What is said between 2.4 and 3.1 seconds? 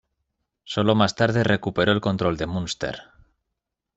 Munster.